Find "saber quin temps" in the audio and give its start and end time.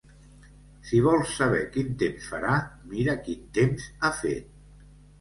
1.41-2.31